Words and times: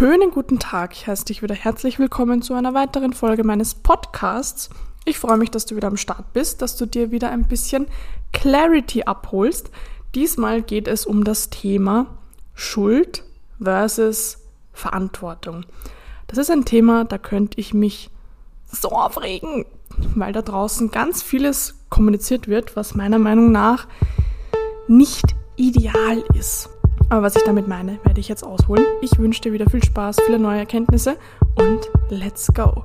schönen 0.00 0.30
guten 0.30 0.58
Tag. 0.58 0.94
Ich 0.94 1.06
heiße 1.06 1.26
dich 1.26 1.42
wieder 1.42 1.54
herzlich 1.54 1.98
willkommen 1.98 2.40
zu 2.40 2.54
einer 2.54 2.72
weiteren 2.72 3.12
Folge 3.12 3.44
meines 3.44 3.74
Podcasts. 3.74 4.70
Ich 5.04 5.18
freue 5.18 5.36
mich, 5.36 5.50
dass 5.50 5.66
du 5.66 5.76
wieder 5.76 5.88
am 5.88 5.98
Start 5.98 6.32
bist, 6.32 6.62
dass 6.62 6.74
du 6.74 6.86
dir 6.86 7.10
wieder 7.10 7.28
ein 7.28 7.46
bisschen 7.46 7.86
Clarity 8.32 9.02
abholst. 9.02 9.70
Diesmal 10.14 10.62
geht 10.62 10.88
es 10.88 11.04
um 11.04 11.22
das 11.22 11.50
Thema 11.50 12.06
Schuld 12.54 13.24
versus 13.62 14.38
Verantwortung. 14.72 15.66
Das 16.28 16.38
ist 16.38 16.50
ein 16.50 16.64
Thema, 16.64 17.04
da 17.04 17.18
könnte 17.18 17.60
ich 17.60 17.74
mich 17.74 18.08
so 18.72 18.88
aufregen, 18.92 19.66
weil 20.14 20.32
da 20.32 20.40
draußen 20.40 20.90
ganz 20.90 21.22
vieles 21.22 21.74
kommuniziert 21.90 22.48
wird, 22.48 22.74
was 22.74 22.94
meiner 22.94 23.18
Meinung 23.18 23.52
nach 23.52 23.86
nicht 24.88 25.36
ideal 25.56 26.24
ist. 26.32 26.70
Aber 27.10 27.22
was 27.22 27.34
ich 27.34 27.42
damit 27.42 27.66
meine, 27.66 27.98
werde 28.04 28.20
ich 28.20 28.28
jetzt 28.28 28.44
ausholen. 28.44 28.86
Ich 29.00 29.18
wünsche 29.18 29.40
dir 29.40 29.52
wieder 29.52 29.68
viel 29.68 29.82
Spaß, 29.82 30.18
viele 30.24 30.38
neue 30.38 30.60
Erkenntnisse 30.60 31.16
und 31.56 31.90
let's 32.08 32.46
go! 32.54 32.84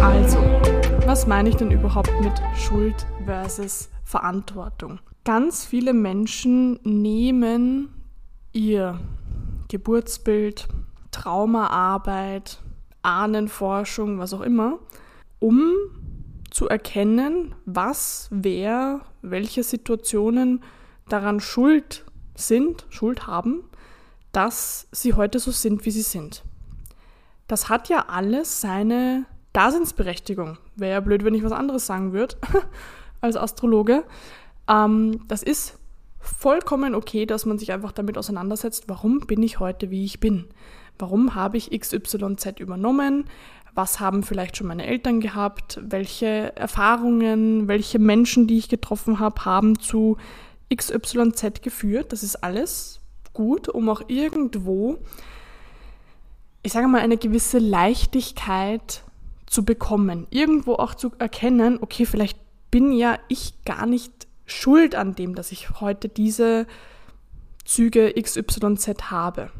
Also, 0.00 0.38
was 1.06 1.28
meine 1.28 1.50
ich 1.50 1.54
denn 1.54 1.70
überhaupt 1.70 2.12
mit 2.20 2.32
Schuld 2.56 3.06
versus 3.24 3.90
Verantwortung? 4.02 4.98
Ganz 5.24 5.64
viele 5.64 5.92
Menschen 5.92 6.80
nehmen 6.82 7.90
ihr 8.52 8.98
Geburtsbild, 9.68 10.66
Traumaarbeit, 11.12 12.58
Ahnenforschung, 13.02 14.18
was 14.18 14.34
auch 14.34 14.40
immer, 14.40 14.80
um 15.38 15.72
zu 16.50 16.68
erkennen, 16.68 17.54
was, 17.64 18.28
wer, 18.30 19.00
welche 19.22 19.62
Situationen 19.62 20.62
daran 21.08 21.40
schuld 21.40 22.04
sind, 22.34 22.86
Schuld 22.90 23.26
haben, 23.26 23.64
dass 24.32 24.88
sie 24.90 25.14
heute 25.14 25.38
so 25.38 25.50
sind, 25.50 25.84
wie 25.84 25.90
sie 25.90 26.02
sind. 26.02 26.42
Das 27.46 27.68
hat 27.68 27.88
ja 27.88 28.06
alles 28.08 28.60
seine 28.60 29.26
Daseinsberechtigung. 29.52 30.58
Wäre 30.76 30.92
ja 30.92 31.00
blöd, 31.00 31.24
wenn 31.24 31.34
ich 31.34 31.44
was 31.44 31.52
anderes 31.52 31.86
sagen 31.86 32.12
würde 32.12 32.36
als 33.20 33.36
Astrologe. 33.36 34.04
Ähm, 34.68 35.20
das 35.28 35.42
ist 35.42 35.78
vollkommen 36.18 36.94
okay, 36.94 37.26
dass 37.26 37.46
man 37.46 37.58
sich 37.58 37.72
einfach 37.72 37.92
damit 37.92 38.16
auseinandersetzt, 38.16 38.84
warum 38.86 39.20
bin 39.20 39.42
ich 39.42 39.58
heute, 39.58 39.90
wie 39.90 40.04
ich 40.04 40.20
bin. 40.20 40.46
Warum 40.98 41.34
habe 41.34 41.56
ich 41.56 41.70
XYZ 41.70 42.60
übernommen? 42.60 43.24
Was 43.74 44.00
haben 44.00 44.22
vielleicht 44.22 44.56
schon 44.56 44.66
meine 44.66 44.86
Eltern 44.86 45.20
gehabt? 45.20 45.80
Welche 45.82 46.54
Erfahrungen, 46.56 47.68
welche 47.68 47.98
Menschen, 47.98 48.46
die 48.46 48.58
ich 48.58 48.68
getroffen 48.68 49.18
habe, 49.18 49.44
haben 49.44 49.78
zu 49.78 50.18
XYZ 50.74 51.62
geführt? 51.62 52.12
Das 52.12 52.22
ist 52.22 52.36
alles 52.36 53.00
gut, 53.32 53.68
um 53.68 53.88
auch 53.88 54.02
irgendwo, 54.08 54.98
ich 56.62 56.72
sage 56.72 56.88
mal, 56.88 57.00
eine 57.00 57.16
gewisse 57.16 57.58
Leichtigkeit 57.58 59.02
zu 59.46 59.64
bekommen. 59.64 60.26
Irgendwo 60.30 60.74
auch 60.74 60.94
zu 60.94 61.12
erkennen, 61.18 61.78
okay, 61.80 62.04
vielleicht 62.04 62.38
bin 62.70 62.92
ja 62.92 63.18
ich 63.28 63.64
gar 63.64 63.86
nicht 63.86 64.26
schuld 64.44 64.94
an 64.94 65.14
dem, 65.14 65.34
dass 65.34 65.52
ich 65.52 65.80
heute 65.80 66.08
diese 66.08 66.66
Züge 67.64 68.12
XYZ 68.20 69.10
habe. 69.10 69.50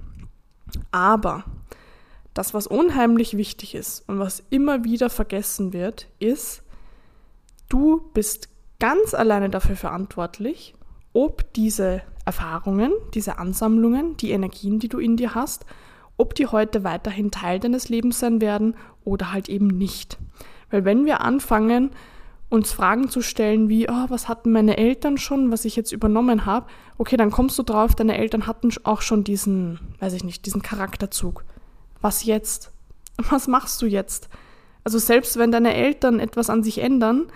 Aber 0.90 1.44
das, 2.34 2.54
was 2.54 2.66
unheimlich 2.66 3.36
wichtig 3.36 3.74
ist 3.74 4.08
und 4.08 4.18
was 4.18 4.42
immer 4.50 4.84
wieder 4.84 5.10
vergessen 5.10 5.72
wird, 5.72 6.08
ist, 6.18 6.62
du 7.68 8.02
bist 8.14 8.48
ganz 8.78 9.14
alleine 9.14 9.50
dafür 9.50 9.76
verantwortlich, 9.76 10.74
ob 11.12 11.52
diese 11.52 12.02
Erfahrungen, 12.24 12.92
diese 13.14 13.38
Ansammlungen, 13.38 14.16
die 14.16 14.30
Energien, 14.30 14.78
die 14.78 14.88
du 14.88 14.98
in 14.98 15.16
dir 15.16 15.34
hast, 15.34 15.66
ob 16.16 16.34
die 16.34 16.46
heute 16.46 16.84
weiterhin 16.84 17.30
Teil 17.30 17.58
deines 17.58 17.88
Lebens 17.88 18.18
sein 18.18 18.40
werden 18.40 18.76
oder 19.04 19.32
halt 19.32 19.48
eben 19.48 19.66
nicht. 19.66 20.18
Weil 20.70 20.84
wenn 20.84 21.04
wir 21.04 21.20
anfangen, 21.20 21.90
uns 22.52 22.70
Fragen 22.70 23.08
zu 23.08 23.22
stellen 23.22 23.70
wie, 23.70 23.88
oh, 23.88 24.04
was 24.08 24.28
hatten 24.28 24.52
meine 24.52 24.76
Eltern 24.76 25.16
schon, 25.16 25.50
was 25.50 25.64
ich 25.64 25.74
jetzt 25.74 25.90
übernommen 25.90 26.44
habe, 26.44 26.66
okay, 26.98 27.16
dann 27.16 27.30
kommst 27.30 27.58
du 27.58 27.62
drauf, 27.62 27.94
deine 27.94 28.18
Eltern 28.18 28.46
hatten 28.46 28.68
auch 28.84 29.00
schon 29.00 29.24
diesen, 29.24 29.80
weiß 30.00 30.12
ich 30.12 30.22
nicht, 30.22 30.44
diesen 30.44 30.60
Charakterzug. 30.60 31.44
Was 32.02 32.24
jetzt? 32.24 32.70
Was 33.30 33.48
machst 33.48 33.80
du 33.80 33.86
jetzt? 33.86 34.28
Also 34.84 34.98
selbst 34.98 35.38
wenn 35.38 35.52
deine 35.52 35.74
Eltern 35.74 36.18
etwas 36.18 36.50
an 36.50 36.62
sich 36.62 36.78
ändern, 36.78 37.26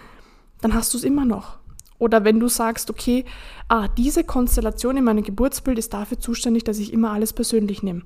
dann 0.61 0.75
hast 0.75 0.93
du 0.93 0.99
es 0.99 1.05
immer 1.05 1.25
noch. 1.25 1.59
Oder 1.99 2.25
wenn 2.25 2.41
du 2.41 2.49
sagst, 2.49 2.91
okay, 2.91 3.25
ah, 3.69 3.89
diese 3.89 4.25
Konstellation 4.25 4.99
in 4.99 5.05
meinem 5.05 5.23
Geburtsbild 5.23 5.79
ist 5.79 5.95
dafür 5.95 6.19
zuständig, 6.19 6.65
dass 6.65 6.79
ich 6.79 6.93
immer 6.93 7.13
alles 7.13 7.33
persönlich 7.33 7.83
nehme. 7.83 8.03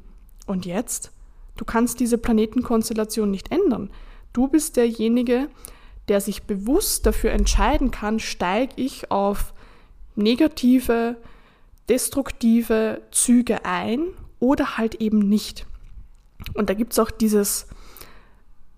Und 0.46 0.64
jetzt? 0.64 1.10
Du 1.56 1.64
kannst 1.64 1.98
diese 1.98 2.18
Planetenkonstellation 2.18 3.30
nicht 3.30 3.50
ändern. 3.50 3.90
Du 4.32 4.46
bist 4.46 4.76
derjenige, 4.76 5.34
der 5.34 5.48
sich 6.18 6.44
bewusst 6.44 7.06
dafür 7.06 7.30
entscheiden 7.30 7.92
kann, 7.92 8.18
steige 8.18 8.72
ich 8.76 9.12
auf 9.12 9.54
negative, 10.16 11.16
destruktive 11.88 13.02
Züge 13.12 13.64
ein 13.64 14.06
oder 14.40 14.78
halt 14.78 14.96
eben 14.96 15.20
nicht. 15.20 15.66
Und 16.54 16.70
da 16.70 16.74
gibt 16.74 16.92
es 16.92 16.98
auch 16.98 17.10
dieses, 17.10 17.68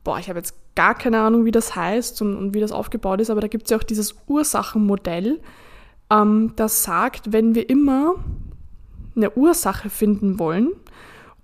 boah, 0.05 0.19
ich 0.19 0.29
habe 0.29 0.41
jetzt 0.41 0.55
gar 0.75 0.95
keine 0.95 1.21
Ahnung, 1.21 1.45
wie 1.45 1.51
das 1.51 1.77
heißt 1.77 2.21
und, 2.23 2.37
und 2.37 2.55
wie 2.55 2.61
das 2.61 2.73
aufgebaut 2.73 3.21
ist, 3.21 3.31
aber 3.31 3.41
da 3.41 3.49
gibt 3.49 3.65
es 3.65 3.71
ja 3.71 3.77
auch 3.77 3.83
dieses 3.83 4.15
Ursachenmodell, 4.27 5.41
ähm, 6.11 6.53
das 6.57 6.83
sagt, 6.83 7.33
wenn 7.33 7.55
wir 7.55 7.69
immer 7.69 8.17
eine 9.15 9.31
Ursache 9.33 9.91
finden 9.91 10.39
wollen 10.39 10.71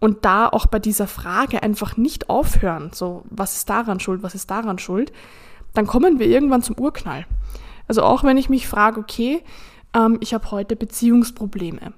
und 0.01 0.25
da 0.25 0.49
auch 0.49 0.67
bei 0.67 0.79
dieser 0.79 1.07
Frage 1.07 1.63
einfach 1.63 1.97
nicht 1.97 2.31
aufhören, 2.31 2.91
so 2.93 3.25
was 3.31 3.57
ist 3.57 3.69
daran 3.69 4.01
schuld, 4.01 4.23
was 4.23 4.35
ist 4.35 4.51
daran 4.51 4.79
schuld, 4.79 5.13
dann 5.79 5.87
kommen 5.87 6.19
wir 6.19 6.27
irgendwann 6.27 6.61
zum 6.65 6.77
Urknall. 6.77 7.25
Also 7.87 8.03
auch 8.03 8.25
wenn 8.25 8.37
ich 8.37 8.49
mich 8.49 8.67
frage, 8.67 8.99
okay, 8.99 9.45
ähm, 9.95 10.19
ich 10.21 10.35
habe 10.35 10.51
heute 10.51 10.75
Beziehungsprobleme. 10.75 11.93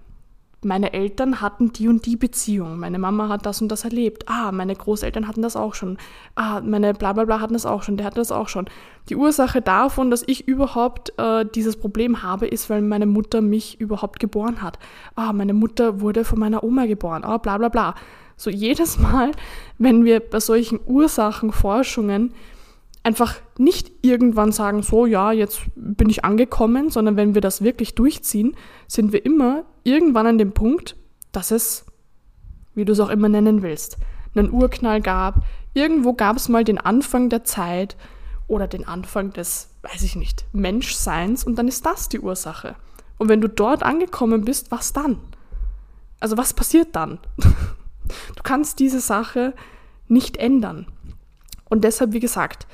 Meine 0.62 0.92
Eltern 0.92 1.40
hatten 1.40 1.72
die 1.72 1.88
und 1.88 2.04
die 2.04 2.16
Beziehung. 2.16 2.78
Meine 2.78 2.98
Mama 2.98 3.30
hat 3.30 3.46
das 3.46 3.62
und 3.62 3.68
das 3.72 3.84
erlebt. 3.84 4.24
Ah, 4.28 4.52
meine 4.52 4.76
Großeltern 4.76 5.26
hatten 5.26 5.40
das 5.40 5.56
auch 5.56 5.74
schon. 5.74 5.96
Ah, 6.34 6.60
meine 6.60 6.92
Blablabla 6.92 7.24
bla 7.24 7.36
bla 7.36 7.40
hatten 7.40 7.54
das 7.54 7.64
auch 7.64 7.82
schon. 7.82 7.96
Der 7.96 8.04
hatte 8.04 8.16
das 8.16 8.30
auch 8.30 8.48
schon. 8.48 8.66
Die 9.08 9.16
Ursache 9.16 9.62
davon, 9.62 10.10
dass 10.10 10.24
ich 10.26 10.46
überhaupt 10.46 11.18
äh, 11.18 11.46
dieses 11.46 11.78
Problem 11.78 12.22
habe, 12.22 12.48
ist, 12.48 12.68
weil 12.68 12.82
meine 12.82 13.06
Mutter 13.06 13.40
mich 13.40 13.80
überhaupt 13.80 14.20
geboren 14.20 14.60
hat. 14.60 14.78
Ah, 15.14 15.32
meine 15.32 15.54
Mutter 15.54 16.02
wurde 16.02 16.26
von 16.26 16.38
meiner 16.38 16.62
Oma 16.62 16.84
geboren. 16.84 17.24
Ah, 17.24 17.38
bla 17.38 17.56
bla 17.56 17.70
bla. 17.70 17.94
So 18.36 18.50
jedes 18.50 18.98
Mal, 18.98 19.30
wenn 19.78 20.04
wir 20.04 20.20
bei 20.20 20.40
solchen 20.40 20.80
Ursachenforschungen 20.84 22.34
einfach 23.02 23.36
nicht 23.58 23.90
irgendwann 24.02 24.52
sagen, 24.52 24.82
so 24.82 25.06
ja, 25.06 25.32
jetzt 25.32 25.62
bin 25.74 26.10
ich 26.10 26.24
angekommen, 26.24 26.90
sondern 26.90 27.16
wenn 27.16 27.34
wir 27.34 27.40
das 27.40 27.62
wirklich 27.62 27.94
durchziehen, 27.94 28.56
sind 28.86 29.12
wir 29.12 29.24
immer 29.24 29.64
irgendwann 29.84 30.26
an 30.26 30.38
dem 30.38 30.52
Punkt, 30.52 30.96
dass 31.32 31.50
es, 31.50 31.86
wie 32.74 32.84
du 32.84 32.92
es 32.92 33.00
auch 33.00 33.08
immer 33.08 33.28
nennen 33.28 33.62
willst, 33.62 33.96
einen 34.34 34.52
Urknall 34.52 35.00
gab. 35.00 35.44
Irgendwo 35.72 36.12
gab 36.12 36.36
es 36.36 36.48
mal 36.48 36.64
den 36.64 36.78
Anfang 36.78 37.28
der 37.28 37.44
Zeit 37.44 37.96
oder 38.48 38.66
den 38.66 38.86
Anfang 38.86 39.32
des, 39.32 39.70
weiß 39.82 40.02
ich 40.02 40.16
nicht, 40.16 40.44
Menschseins 40.52 41.44
und 41.44 41.56
dann 41.56 41.68
ist 41.68 41.86
das 41.86 42.08
die 42.08 42.20
Ursache. 42.20 42.76
Und 43.16 43.28
wenn 43.28 43.40
du 43.40 43.48
dort 43.48 43.82
angekommen 43.82 44.44
bist, 44.44 44.70
was 44.70 44.92
dann? 44.92 45.18
Also 46.18 46.36
was 46.36 46.54
passiert 46.54 46.94
dann? 46.96 47.18
Du 48.34 48.42
kannst 48.42 48.80
diese 48.80 48.98
Sache 48.98 49.54
nicht 50.08 50.36
ändern. 50.36 50.88
Und 51.68 51.84
deshalb, 51.84 52.12
wie 52.12 52.18
gesagt, 52.18 52.66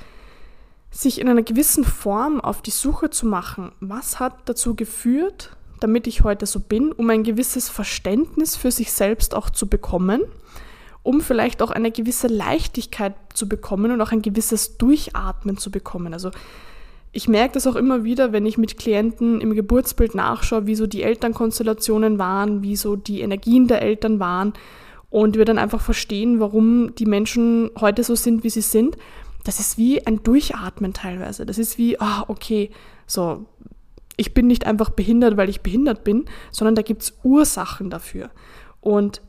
sich 0.97 1.21
in 1.21 1.29
einer 1.29 1.43
gewissen 1.43 1.85
Form 1.85 2.41
auf 2.41 2.63
die 2.63 2.71
Suche 2.71 3.11
zu 3.11 3.27
machen, 3.27 3.73
was 3.81 4.19
hat 4.19 4.35
dazu 4.47 4.75
geführt, 4.75 5.57
damit 5.81 6.07
ich 6.07 6.25
heute 6.25 6.47
so 6.47 6.61
bin, 6.61 6.93
um 6.93 7.11
ein 7.11 7.23
gewisses 7.23 7.69
Verständnis 7.69 8.57
für 8.57 8.71
sich 8.71 8.93
selbst 8.93 9.35
auch 9.35 9.51
zu 9.51 9.69
bekommen, 9.69 10.23
um 11.03 11.21
vielleicht 11.21 11.61
auch 11.63 11.71
eine 11.71 11.91
gewisse 11.91 12.29
Leichtigkeit 12.29 13.15
zu 13.35 13.49
bekommen 13.49 13.93
und 13.93 14.01
auch 14.01 14.13
ein 14.13 14.23
gewisses 14.23 14.79
Durchatmen 14.79 15.59
zu 15.59 15.71
bekommen. 15.71 16.15
Also 16.15 16.31
ich 17.13 17.29
merke 17.29 17.55
das 17.55 17.67
auch 17.67 17.77
immer 17.77 18.05
wieder, 18.05 18.33
wenn 18.33 18.47
ich 18.47 18.59
mit 18.59 18.79
Klienten 18.79 19.41
im 19.41 19.55
Geburtsbild 19.55 20.15
nachschaue, 20.15 20.67
wie 20.67 20.75
so 20.75 20.87
die 20.87 21.03
Elternkonstellationen 21.03 22.19
waren, 22.19 22.63
wie 22.63 22.77
so 22.77 22.97
die 22.97 23.21
Energien 23.21 23.69
der 23.69 23.83
Eltern 23.83 24.19
waren 24.19 24.55
und 25.11 25.37
wir 25.37 25.45
dann 25.45 25.59
einfach 25.59 25.81
verstehen, 25.81 26.41
warum 26.41 26.95
die 26.95 27.07
Menschen 27.07 27.71
heute 27.79 28.03
so 28.03 28.15
sind, 28.15 28.45
wie 28.45 28.51
sie 28.51 28.63
sind 28.63 28.97
das 29.47 29.61
ist 29.61 29.79
wie 29.79 30.05
ein 30.05 30.25
Durchatmen 30.25 30.93
teilweise. 30.93 31.47
Das 31.47 31.57
ist 31.57 31.79
wie, 31.79 32.01
ah, 32.01 32.23
oh, 32.23 32.33
okay, 32.33 32.71
so, 33.07 33.47
ich 34.17 34.35
bin 34.35 34.49
nicht 34.49 34.67
einfach 34.67 34.91
behindert, 34.91 35.37
weil 35.37 35.49
ich 35.49 35.61
behindert 35.61 36.03
bin, 36.03 36.25
sondern 36.51 36.75
da 36.75 36.83
gibt 36.83 37.03
es 37.03 37.19
Ursachen 37.23 37.89
dafür. 37.89 38.31
Und 38.81 39.23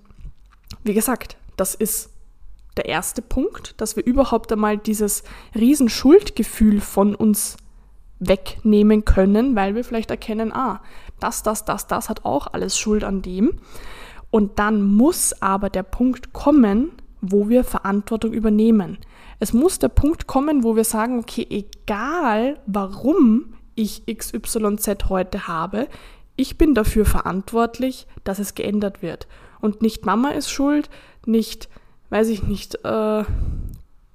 wie 0.84 0.96
gesagt, 0.96 1.38
das 1.56 1.76
ist 1.76 2.10
der 2.78 2.86
erste 2.86 3.22
Punkt, 3.22 3.80
dass 3.80 3.96
wir 3.96 4.06
überhaupt 4.06 4.52
einmal 4.52 4.80
dieses 4.80 5.24
Riesenschuldgefühl 5.54 6.82
von 6.82 7.14
uns 7.14 7.58
wegnehmen 8.20 9.06
können, 9.06 9.56
weil 9.56 9.76
wir 9.76 9.84
vielleicht 9.84 10.10
erkennen, 10.10 10.52
ah, 10.52 10.82
das, 11.20 11.44
das, 11.44 11.64
das, 11.64 11.86
das 11.86 12.10
hat 12.10 12.26
auch 12.26 12.48
alles 12.54 12.76
Schuld 12.78 13.04
an 13.04 13.22
dem. 13.22 13.60
Und 14.32 14.58
dann 14.58 14.82
muss 14.82 15.40
aber 15.44 15.70
der 15.70 15.84
Punkt 15.84 16.34
kommen, 16.34 16.92
wo 17.22 17.50
wir 17.50 17.64
Verantwortung 17.64 18.34
übernehmen. 18.34 18.98
Es 19.40 19.54
muss 19.54 19.80
der 19.80 19.90
Punkt 19.90 20.28
kommen, 20.28 20.64
wo 20.64 20.76
wir 20.76 20.84
sagen, 20.84 21.20
okay, 21.20 21.46
egal 21.50 22.60
warum 22.66 23.54
ich 23.76 24.04
XYZ 24.06 25.10
heute 25.10 25.48
habe, 25.48 25.88
ich 26.36 26.58
bin 26.58 26.74
dafür 26.74 27.06
verantwortlich, 27.06 28.08
dass 28.24 28.40
es 28.40 28.56
geändert 28.56 29.02
wird. 29.02 29.28
Und 29.60 29.82
nicht 29.82 30.06
Mama 30.06 30.30
ist 30.30 30.52
schuld, 30.52 30.90
nicht, 31.26 31.70
weiß 32.10 32.30
ich 32.30 32.44
nicht, 32.44 32.84
äh, 32.86 33.24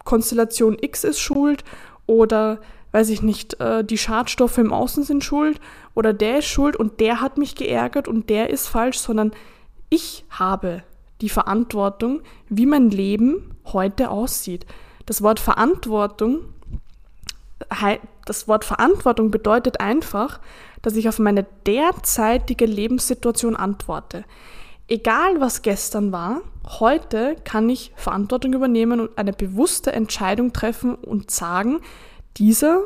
Konstellation 0.05 0.77
X 0.81 1.05
ist 1.05 1.21
schuld 1.21 1.65
oder, 2.07 2.61
weiß 2.93 3.11
ich 3.11 3.23
nicht, 3.23 3.61
äh, 3.61 3.85
die 3.85 3.99
Schadstoffe 3.99 4.59
im 4.59 4.73
Außen 4.73 5.03
sind 5.05 5.25
schuld 5.25 5.61
oder 5.95 6.13
der 6.13 6.39
ist 6.39 6.47
schuld 6.47 6.77
und 6.77 7.01
der 7.01 7.21
hat 7.21 7.39
mich 7.39 7.55
geärgert 7.55 8.09
und 8.09 8.31
der 8.31 8.51
ist 8.51 8.69
falsch, 8.69 8.99
sondern 8.99 9.33
ich 9.91 10.25
habe 10.31 10.85
die 11.23 11.29
Verantwortung, 11.29 12.21
wie 12.49 12.67
mein 12.67 12.91
Leben 12.91 13.57
heute 13.73 14.11
aussieht. 14.11 14.67
Das 15.07 15.23
Wort 15.23 15.41
Verantwortung, 15.41 16.41
das 18.27 18.49
Wort 18.49 18.65
Verantwortung 18.65 19.31
bedeutet 19.31 19.81
einfach, 19.81 20.41
dass 20.83 20.97
ich 20.97 21.09
auf 21.09 21.19
meine 21.19 21.47
derzeitige 21.67 22.67
Lebenssituation 22.67 23.57
antworte. 23.57 24.25
Egal 24.89 25.41
was 25.41 25.63
gestern 25.63 26.13
war, 26.13 26.43
heute 26.81 27.37
kann 27.45 27.69
ich 27.71 27.93
Verantwortung 27.95 28.53
übernehmen 28.53 29.01
und 29.01 29.17
eine 29.17 29.33
bewusste 29.33 29.93
Entscheidung 29.93 30.53
treffen 30.53 30.97
und 30.97 31.31
sagen, 31.31 31.81
dieser 32.37 32.85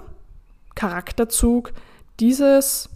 Charakterzug, 0.75 1.73
dieses, 2.21 2.91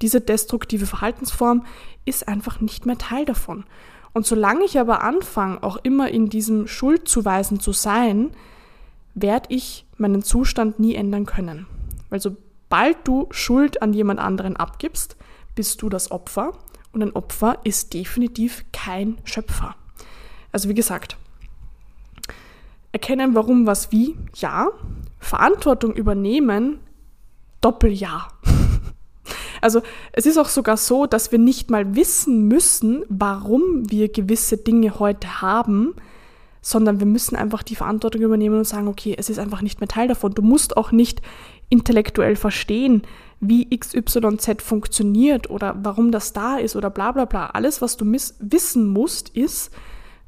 diese 0.00 0.20
destruktive 0.20 0.86
Verhaltensform 0.86 1.66
ist 2.04 2.28
einfach 2.28 2.60
nicht 2.60 2.86
mehr 2.86 2.96
Teil 2.96 3.24
davon. 3.24 3.64
Und 4.12 4.26
solange 4.26 4.64
ich 4.64 4.78
aber 4.78 5.02
anfange, 5.02 5.62
auch 5.62 5.76
immer 5.82 6.10
in 6.10 6.28
diesem 6.28 6.66
Schuldzuweisen 6.66 7.60
zu 7.60 7.72
sein, 7.72 8.30
werde 9.14 9.46
ich 9.50 9.86
meinen 9.96 10.22
Zustand 10.22 10.78
nie 10.80 10.94
ändern 10.94 11.26
können. 11.26 11.66
Weil 12.08 12.20
sobald 12.20 12.96
du 13.04 13.28
Schuld 13.30 13.82
an 13.82 13.92
jemand 13.92 14.20
anderen 14.20 14.56
abgibst, 14.56 15.16
bist 15.54 15.82
du 15.82 15.88
das 15.88 16.10
Opfer 16.10 16.52
und 16.92 17.02
ein 17.02 17.14
Opfer 17.14 17.58
ist 17.64 17.94
definitiv 17.94 18.64
kein 18.72 19.18
Schöpfer. 19.24 19.76
Also 20.52 20.68
wie 20.68 20.74
gesagt, 20.74 21.16
erkennen, 22.92 23.34
warum, 23.34 23.66
was, 23.66 23.92
wie, 23.92 24.16
ja. 24.34 24.68
Verantwortung 25.18 25.94
übernehmen, 25.94 26.80
Doppelja. 27.60 28.28
Also 29.60 29.82
es 30.12 30.26
ist 30.26 30.38
auch 30.38 30.48
sogar 30.48 30.76
so, 30.76 31.06
dass 31.06 31.32
wir 31.32 31.38
nicht 31.38 31.70
mal 31.70 31.94
wissen 31.94 32.48
müssen, 32.48 33.04
warum 33.08 33.90
wir 33.90 34.08
gewisse 34.10 34.56
Dinge 34.56 34.98
heute 34.98 35.40
haben, 35.40 35.94
sondern 36.62 37.00
wir 37.00 37.06
müssen 37.06 37.36
einfach 37.36 37.62
die 37.62 37.76
Verantwortung 37.76 38.22
übernehmen 38.22 38.58
und 38.58 38.66
sagen, 38.66 38.88
okay, 38.88 39.14
es 39.18 39.30
ist 39.30 39.38
einfach 39.38 39.62
nicht 39.62 39.80
mehr 39.80 39.88
Teil 39.88 40.08
davon. 40.08 40.34
Du 40.34 40.42
musst 40.42 40.76
auch 40.76 40.92
nicht 40.92 41.22
intellektuell 41.68 42.36
verstehen, 42.36 43.02
wie 43.40 43.70
XYZ 43.76 44.62
funktioniert 44.62 45.48
oder 45.48 45.76
warum 45.82 46.12
das 46.12 46.32
da 46.32 46.58
ist 46.58 46.76
oder 46.76 46.90
bla 46.90 47.12
bla 47.12 47.24
bla. 47.24 47.46
Alles, 47.46 47.80
was 47.80 47.96
du 47.96 48.04
wissen 48.04 48.86
musst, 48.88 49.30
ist, 49.30 49.70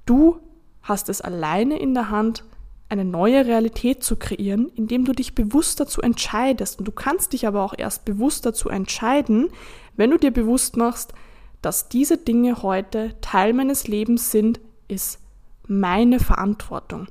du 0.06 0.38
hast 0.82 1.08
es 1.08 1.20
alleine 1.20 1.78
in 1.78 1.94
der 1.94 2.10
Hand, 2.10 2.44
eine 2.92 3.06
neue 3.06 3.46
Realität 3.46 4.04
zu 4.04 4.16
kreieren, 4.16 4.70
indem 4.74 5.06
du 5.06 5.12
dich 5.12 5.34
bewusst 5.34 5.80
dazu 5.80 6.02
entscheidest. 6.02 6.78
Und 6.78 6.86
du 6.86 6.92
kannst 6.92 7.32
dich 7.32 7.46
aber 7.46 7.64
auch 7.64 7.72
erst 7.76 8.04
bewusst 8.04 8.44
dazu 8.44 8.68
entscheiden, 8.68 9.48
wenn 9.96 10.10
du 10.10 10.18
dir 10.18 10.30
bewusst 10.30 10.76
machst, 10.76 11.14
dass 11.62 11.88
diese 11.88 12.18
Dinge 12.18 12.62
heute 12.62 13.14
Teil 13.22 13.54
meines 13.54 13.88
Lebens 13.88 14.30
sind, 14.30 14.60
ist 14.88 15.20
meine 15.66 16.20
Verantwortung. 16.20 17.06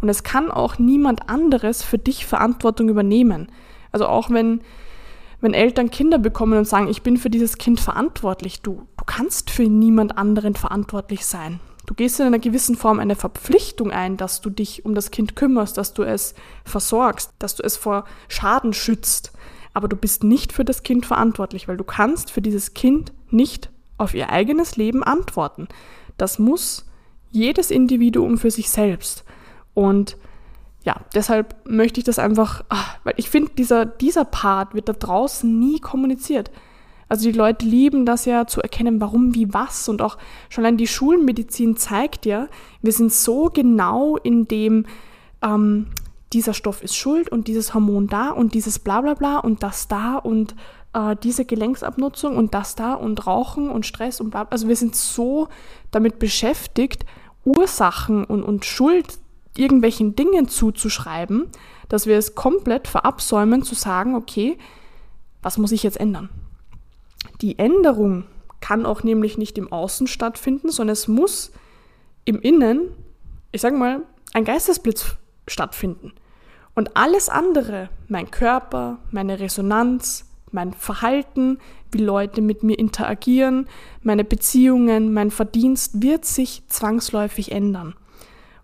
Und 0.00 0.08
es 0.08 0.24
kann 0.24 0.50
auch 0.50 0.78
niemand 0.78 1.28
anderes 1.28 1.84
für 1.84 1.98
dich 1.98 2.26
Verantwortung 2.26 2.88
übernehmen. 2.88 3.52
Also 3.92 4.06
auch 4.06 4.30
wenn, 4.30 4.62
wenn 5.40 5.54
Eltern 5.54 5.90
Kinder 5.90 6.18
bekommen 6.18 6.58
und 6.58 6.66
sagen, 6.66 6.88
ich 6.88 7.02
bin 7.02 7.16
für 7.16 7.30
dieses 7.30 7.56
Kind 7.56 7.78
verantwortlich, 7.78 8.62
du, 8.62 8.88
du 8.96 9.04
kannst 9.04 9.50
für 9.50 9.68
niemand 9.68 10.18
anderen 10.18 10.56
verantwortlich 10.56 11.24
sein. 11.24 11.60
Du 11.90 11.94
gehst 11.96 12.20
in 12.20 12.26
einer 12.26 12.38
gewissen 12.38 12.76
Form 12.76 13.00
eine 13.00 13.16
Verpflichtung 13.16 13.90
ein, 13.90 14.16
dass 14.16 14.40
du 14.40 14.48
dich 14.48 14.84
um 14.84 14.94
das 14.94 15.10
Kind 15.10 15.34
kümmerst, 15.34 15.76
dass 15.76 15.92
du 15.92 16.04
es 16.04 16.36
versorgst, 16.64 17.32
dass 17.40 17.56
du 17.56 17.64
es 17.64 17.76
vor 17.76 18.04
Schaden 18.28 18.72
schützt. 18.72 19.32
Aber 19.74 19.88
du 19.88 19.96
bist 19.96 20.22
nicht 20.22 20.52
für 20.52 20.64
das 20.64 20.84
Kind 20.84 21.04
verantwortlich, 21.04 21.66
weil 21.66 21.76
du 21.76 21.82
kannst 21.82 22.30
für 22.30 22.42
dieses 22.42 22.74
Kind 22.74 23.12
nicht 23.30 23.70
auf 23.98 24.14
ihr 24.14 24.30
eigenes 24.30 24.76
Leben 24.76 25.02
antworten. 25.02 25.66
Das 26.16 26.38
muss 26.38 26.86
jedes 27.32 27.72
Individuum 27.72 28.38
für 28.38 28.52
sich 28.52 28.70
selbst. 28.70 29.24
Und 29.74 30.16
ja, 30.84 30.94
deshalb 31.12 31.56
möchte 31.68 31.98
ich 31.98 32.04
das 32.04 32.20
einfach, 32.20 32.62
ach, 32.68 32.98
weil 33.02 33.14
ich 33.16 33.28
finde, 33.28 33.50
dieser, 33.58 33.84
dieser 33.84 34.24
Part 34.24 34.74
wird 34.74 34.88
da 34.88 34.92
draußen 34.92 35.58
nie 35.58 35.80
kommuniziert. 35.80 36.52
Also 37.10 37.28
die 37.28 37.36
Leute 37.36 37.66
lieben 37.66 38.06
das 38.06 38.24
ja 38.24 38.46
zu 38.46 38.62
erkennen, 38.62 39.00
warum, 39.00 39.34
wie, 39.34 39.52
was. 39.52 39.88
Und 39.88 40.00
auch 40.00 40.16
schon 40.48 40.64
allein 40.64 40.76
die 40.76 40.86
Schulmedizin 40.86 41.76
zeigt 41.76 42.24
ja, 42.24 42.46
wir 42.82 42.92
sind 42.92 43.12
so 43.12 43.50
genau 43.52 44.16
in 44.16 44.46
dem, 44.46 44.86
ähm, 45.42 45.88
dieser 46.32 46.54
Stoff 46.54 46.84
ist 46.84 46.96
schuld 46.96 47.28
und 47.28 47.48
dieses 47.48 47.74
Hormon 47.74 48.06
da 48.06 48.30
und 48.30 48.54
dieses 48.54 48.78
bla 48.78 49.00
bla 49.00 49.14
bla 49.14 49.38
und 49.38 49.64
das 49.64 49.88
da 49.88 50.18
und 50.18 50.54
äh, 50.92 51.16
diese 51.20 51.44
Gelenksabnutzung 51.44 52.36
und 52.36 52.54
das 52.54 52.76
da 52.76 52.94
und 52.94 53.26
Rauchen 53.26 53.70
und 53.70 53.86
Stress 53.86 54.20
und 54.20 54.30
bla. 54.30 54.46
Also 54.48 54.68
wir 54.68 54.76
sind 54.76 54.94
so 54.94 55.48
damit 55.90 56.20
beschäftigt, 56.20 57.04
Ursachen 57.44 58.24
und, 58.24 58.44
und 58.44 58.64
Schuld 58.64 59.18
irgendwelchen 59.56 60.14
Dingen 60.14 60.46
zuzuschreiben, 60.46 61.48
dass 61.88 62.06
wir 62.06 62.16
es 62.16 62.36
komplett 62.36 62.86
verabsäumen 62.86 63.64
zu 63.64 63.74
sagen, 63.74 64.14
okay, 64.14 64.58
was 65.42 65.58
muss 65.58 65.72
ich 65.72 65.82
jetzt 65.82 65.98
ändern? 65.98 66.28
Die 67.40 67.58
Änderung 67.58 68.24
kann 68.60 68.86
auch 68.86 69.02
nämlich 69.02 69.38
nicht 69.38 69.58
im 69.58 69.72
Außen 69.72 70.06
stattfinden, 70.06 70.70
sondern 70.70 70.92
es 70.92 71.08
muss 71.08 71.52
im 72.24 72.40
Innen, 72.40 72.92
ich 73.52 73.60
sage 73.60 73.76
mal, 73.76 74.02
ein 74.32 74.44
Geistesblitz 74.44 75.16
stattfinden. 75.48 76.12
Und 76.74 76.96
alles 76.96 77.28
andere, 77.28 77.88
mein 78.08 78.30
Körper, 78.30 78.98
meine 79.10 79.40
Resonanz, 79.40 80.26
mein 80.52 80.72
Verhalten, 80.72 81.58
wie 81.92 81.98
Leute 81.98 82.40
mit 82.40 82.62
mir 82.62 82.78
interagieren, 82.78 83.66
meine 84.02 84.24
Beziehungen, 84.24 85.12
mein 85.12 85.30
Verdienst, 85.30 86.02
wird 86.02 86.24
sich 86.24 86.62
zwangsläufig 86.68 87.52
ändern. 87.52 87.94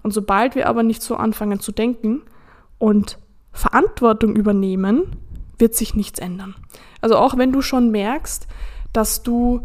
Und 0.03 0.13
sobald 0.13 0.55
wir 0.55 0.69
aber 0.69 0.83
nicht 0.83 1.03
so 1.03 1.17
anfangen 1.17 1.59
zu 1.59 1.73
denken 1.73 2.23
und 2.79 3.19
Verantwortung 3.51 4.37
übernehmen, 4.37 5.17
wird 5.59 5.75
sich 5.75 5.95
nichts 5.95 6.19
ändern. 6.19 6.55
Also 7.01 7.17
auch 7.17 7.37
wenn 7.37 7.53
du 7.53 7.63
schon 7.63 7.91
merkst, 7.91 8.47
dass 8.93 9.23
du, 9.23 9.63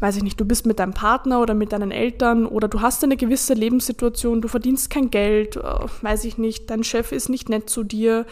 weiß 0.00 0.16
ich 0.16 0.22
nicht, 0.22 0.40
du 0.40 0.44
bist 0.44 0.66
mit 0.66 0.78
deinem 0.78 0.94
Partner 0.94 1.40
oder 1.40 1.54
mit 1.54 1.72
deinen 1.72 1.90
Eltern 1.90 2.46
oder 2.46 2.68
du 2.68 2.80
hast 2.80 3.04
eine 3.04 3.16
gewisse 3.16 3.54
Lebenssituation, 3.54 4.40
du 4.40 4.48
verdienst 4.48 4.90
kein 4.90 5.10
Geld, 5.10 5.56
äh, 5.56 5.62
weiß 6.02 6.24
ich 6.24 6.38
nicht, 6.38 6.70
dein 6.70 6.84
Chef 6.84 7.12
ist 7.12 7.28
nicht 7.28 7.48
nett 7.48 7.68
zu 7.68 7.84
dir, 7.84 8.26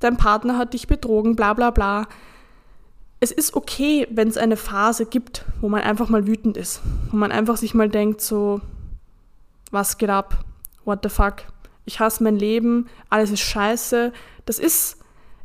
dein 0.00 0.16
Partner 0.16 0.58
hat 0.58 0.74
dich 0.74 0.86
betrogen, 0.86 1.36
bla 1.36 1.54
bla 1.54 1.70
bla. 1.70 2.06
Es 3.20 3.30
ist 3.30 3.54
okay, 3.54 4.08
wenn 4.10 4.28
es 4.28 4.36
eine 4.36 4.56
Phase 4.56 5.06
gibt, 5.06 5.44
wo 5.60 5.68
man 5.68 5.82
einfach 5.82 6.08
mal 6.08 6.26
wütend 6.26 6.56
ist, 6.56 6.80
wo 7.10 7.16
man 7.16 7.30
einfach 7.30 7.56
sich 7.56 7.72
mal 7.72 7.88
denkt, 7.88 8.20
so, 8.20 8.60
was 9.70 9.96
geht 9.98 10.10
ab? 10.10 10.44
What 10.84 11.00
the 11.04 11.08
fuck? 11.08 11.44
Ich 11.84 12.00
hasse 12.00 12.22
mein 12.22 12.36
Leben, 12.36 12.88
alles 13.10 13.30
ist 13.30 13.40
scheiße. 13.40 14.12
Das 14.44 14.58
ist 14.58 15.01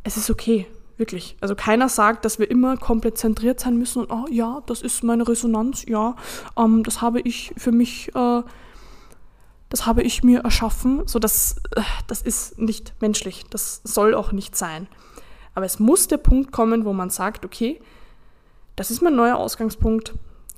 es 0.08 0.16
ist 0.16 0.30
okay, 0.30 0.66
wirklich. 0.96 1.36
Also 1.42 1.54
keiner 1.54 1.90
sagt, 1.90 2.24
dass 2.24 2.40
wir 2.40 2.50
immer 2.50 2.78
komplett 2.78 3.18
zentriert 3.18 3.60
sein 3.60 3.78
müssen 3.78 4.00
und, 4.00 4.12
oh 4.12 4.26
ja, 4.32 4.64
das 4.66 4.82
ist 4.82 5.04
meine 5.04 5.28
Resonanz, 5.28 5.86
ja, 5.86 6.16
ähm, 6.58 6.84
das 6.84 7.02
habe 7.02 7.20
ich 7.20 7.54
für 7.58 7.74
mich, 7.74 8.16
äh, 8.16 8.42
das 9.70 9.86
habe 9.86 10.04
ich 10.04 10.24
mir 10.24 10.40
erschaffen. 10.40 11.06
So, 11.08 11.20
das, 11.20 11.58
äh, 11.76 11.82
das 12.08 12.22
ist 12.22 12.58
nicht 12.58 12.94
menschlich, 13.02 13.44
das 13.50 13.82
soll 13.84 14.16
auch 14.16 14.32
nicht 14.32 14.56
sein. 14.56 14.88
Aber 15.54 15.66
es 15.66 15.78
muss 15.78 16.08
der 16.08 16.18
Punkt 16.18 16.54
kommen, 16.54 16.86
wo 16.86 16.94
man 16.94 17.10
sagt, 17.10 17.44
okay, 17.44 17.82
das 18.78 18.92
ist 18.92 19.02
mein 19.02 19.16
neuer 19.16 19.36
Ausgangspunkt, 19.36 20.14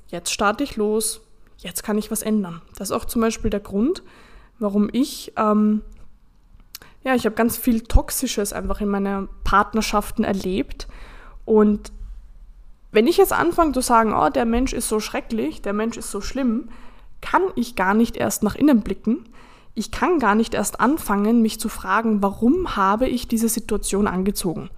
jetzt 0.08 0.32
starte 0.32 0.62
ich 0.62 0.76
los, 0.76 1.22
jetzt 1.58 1.82
kann 1.82 1.98
ich 1.98 2.12
was 2.12 2.22
ändern. 2.22 2.62
Das 2.76 2.90
ist 2.90 2.92
auch 2.92 3.04
zum 3.04 3.20
Beispiel 3.20 3.50
der 3.50 3.60
Grund, 3.60 4.04
warum 4.60 4.90
ich 4.92 5.32
ähm, 5.36 5.82
ja, 7.02 7.14
ich 7.14 7.24
habe 7.24 7.34
ganz 7.34 7.56
viel 7.56 7.80
Toxisches 7.80 8.52
einfach 8.52 8.80
in 8.80 8.88
meinen 8.88 9.28
Partnerschaften 9.44 10.24
erlebt. 10.24 10.86
Und 11.44 11.92
wenn 12.92 13.06
ich 13.06 13.16
jetzt 13.16 13.32
anfange 13.32 13.72
zu 13.72 13.80
sagen, 13.80 14.12
oh, 14.12 14.28
der 14.28 14.44
Mensch 14.44 14.72
ist 14.72 14.88
so 14.88 15.00
schrecklich, 15.00 15.62
der 15.62 15.72
Mensch 15.72 15.96
ist 15.96 16.10
so 16.10 16.20
schlimm, 16.20 16.68
kann 17.20 17.42
ich 17.54 17.76
gar 17.76 17.94
nicht 17.94 18.16
erst 18.16 18.42
nach 18.42 18.54
innen 18.54 18.80
blicken. 18.82 19.24
Ich 19.74 19.90
kann 19.90 20.18
gar 20.18 20.34
nicht 20.34 20.54
erst 20.54 20.80
anfangen, 20.80 21.42
mich 21.42 21.60
zu 21.60 21.68
fragen, 21.68 22.22
warum 22.22 22.76
habe 22.76 23.08
ich 23.08 23.28
diese 23.28 23.48
Situation 23.48 24.06
angezogen. 24.06 24.68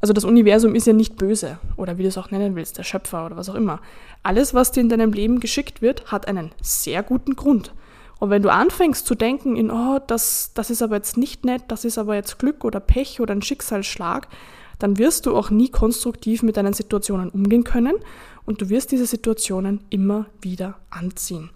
Also 0.00 0.12
das 0.12 0.24
Universum 0.24 0.74
ist 0.76 0.86
ja 0.86 0.92
nicht 0.92 1.16
böse 1.16 1.58
oder 1.76 1.98
wie 1.98 2.02
du 2.02 2.08
es 2.08 2.18
auch 2.18 2.30
nennen 2.30 2.54
willst, 2.54 2.78
der 2.78 2.84
Schöpfer 2.84 3.26
oder 3.26 3.36
was 3.36 3.48
auch 3.48 3.56
immer. 3.56 3.80
Alles, 4.22 4.54
was 4.54 4.70
dir 4.70 4.80
in 4.80 4.88
deinem 4.88 5.12
Leben 5.12 5.40
geschickt 5.40 5.82
wird, 5.82 6.12
hat 6.12 6.28
einen 6.28 6.52
sehr 6.62 7.02
guten 7.02 7.34
Grund. 7.34 7.72
Und 8.18 8.30
wenn 8.30 8.42
du 8.42 8.52
anfängst 8.52 9.06
zu 9.06 9.14
denken 9.14 9.56
in, 9.56 9.70
oh, 9.70 10.00
das, 10.06 10.52
das 10.54 10.70
ist 10.70 10.82
aber 10.82 10.96
jetzt 10.96 11.16
nicht 11.16 11.44
nett, 11.44 11.62
das 11.68 11.84
ist 11.84 11.98
aber 11.98 12.14
jetzt 12.14 12.38
Glück 12.38 12.64
oder 12.64 12.80
Pech 12.80 13.20
oder 13.20 13.32
ein 13.34 13.42
Schicksalsschlag, 13.42 14.28
dann 14.78 14.98
wirst 14.98 15.26
du 15.26 15.36
auch 15.36 15.50
nie 15.50 15.70
konstruktiv 15.70 16.42
mit 16.42 16.56
deinen 16.56 16.72
Situationen 16.72 17.30
umgehen 17.30 17.64
können 17.64 17.94
und 18.44 18.60
du 18.60 18.68
wirst 18.68 18.92
diese 18.92 19.06
Situationen 19.06 19.80
immer 19.90 20.26
wieder 20.40 20.76
anziehen. 20.90 21.50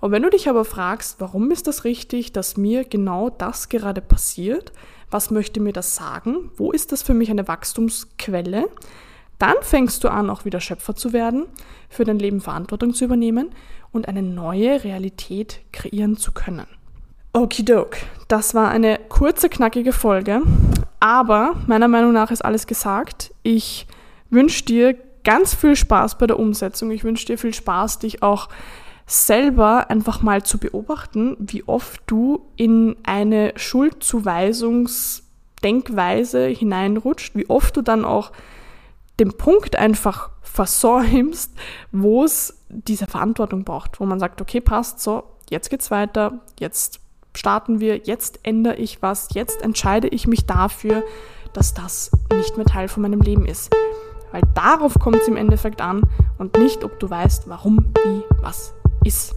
Und 0.00 0.12
wenn 0.12 0.22
du 0.22 0.30
dich 0.30 0.48
aber 0.48 0.64
fragst, 0.64 1.16
warum 1.20 1.50
ist 1.50 1.66
das 1.66 1.84
richtig, 1.84 2.32
dass 2.32 2.56
mir 2.56 2.84
genau 2.84 3.30
das 3.30 3.68
gerade 3.68 4.00
passiert, 4.00 4.72
was 5.10 5.30
möchte 5.30 5.60
mir 5.60 5.72
das 5.72 5.96
sagen, 5.96 6.50
wo 6.56 6.70
ist 6.70 6.92
das 6.92 7.02
für 7.02 7.14
mich 7.14 7.30
eine 7.30 7.48
Wachstumsquelle, 7.48 8.68
dann 9.38 9.56
fängst 9.60 10.02
du 10.04 10.08
an, 10.08 10.30
auch 10.30 10.44
wieder 10.44 10.60
Schöpfer 10.60 10.94
zu 10.94 11.12
werden, 11.12 11.46
für 11.88 12.04
dein 12.04 12.18
Leben 12.18 12.40
Verantwortung 12.40 12.92
zu 12.92 13.04
übernehmen 13.04 13.50
und 13.92 14.08
eine 14.08 14.22
neue 14.22 14.84
Realität 14.84 15.60
kreieren 15.72 16.16
zu 16.16 16.32
können. 16.32 16.66
Okidok, 17.32 17.96
das 18.28 18.54
war 18.54 18.70
eine 18.70 18.98
kurze, 19.08 19.48
knackige 19.48 19.92
Folge, 19.92 20.42
aber 21.00 21.56
meiner 21.66 21.88
Meinung 21.88 22.12
nach 22.12 22.30
ist 22.30 22.44
alles 22.44 22.66
gesagt. 22.66 23.32
Ich 23.42 23.86
wünsche 24.30 24.64
dir 24.64 24.96
ganz 25.24 25.54
viel 25.54 25.74
Spaß 25.76 26.18
bei 26.18 26.26
der 26.26 26.38
Umsetzung. 26.38 26.90
Ich 26.90 27.04
wünsche 27.04 27.24
dir 27.26 27.38
viel 27.38 27.54
Spaß, 27.54 28.00
dich 28.00 28.22
auch 28.22 28.48
selber 29.06 29.88
einfach 29.90 30.20
mal 30.22 30.42
zu 30.42 30.58
beobachten, 30.58 31.36
wie 31.38 31.66
oft 31.66 32.02
du 32.06 32.46
in 32.56 32.96
eine 33.04 33.52
Schuldzuweisungsdenkweise 33.56 36.46
hineinrutscht, 36.46 37.34
wie 37.34 37.48
oft 37.48 37.74
du 37.76 37.82
dann 37.82 38.04
auch 38.04 38.32
den 39.18 39.32
Punkt 39.32 39.76
einfach 39.76 40.28
versäumst, 40.42 41.54
wo 41.92 42.24
es 42.24 42.57
diese 42.68 43.06
Verantwortung 43.06 43.64
braucht, 43.64 44.00
wo 44.00 44.06
man 44.06 44.20
sagt, 44.20 44.40
okay, 44.40 44.60
passt 44.60 45.00
so, 45.00 45.24
jetzt 45.50 45.70
geht's 45.70 45.90
weiter, 45.90 46.40
jetzt 46.58 47.00
starten 47.34 47.80
wir, 47.80 47.98
jetzt 47.98 48.40
ändere 48.42 48.76
ich 48.76 49.02
was, 49.02 49.28
jetzt 49.32 49.62
entscheide 49.62 50.08
ich 50.08 50.26
mich 50.26 50.46
dafür, 50.46 51.02
dass 51.52 51.74
das 51.74 52.10
nicht 52.34 52.56
mehr 52.56 52.66
Teil 52.66 52.88
von 52.88 53.02
meinem 53.02 53.20
Leben 53.20 53.46
ist. 53.46 53.74
Weil 54.32 54.42
darauf 54.54 54.94
kommt 54.98 55.16
es 55.16 55.28
im 55.28 55.36
Endeffekt 55.36 55.80
an 55.80 56.02
und 56.36 56.58
nicht, 56.58 56.84
ob 56.84 56.98
du 57.00 57.08
weißt, 57.08 57.48
warum, 57.48 57.94
wie, 58.04 58.22
was 58.42 58.74
ist. 59.04 59.34